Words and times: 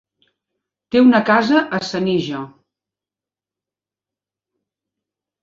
Té 0.95 1.01
una 1.07 1.19
casa 1.27 1.61
a 1.79 1.81
Senija. 1.89 2.41